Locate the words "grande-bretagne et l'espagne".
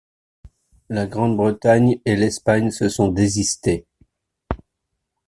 1.05-2.71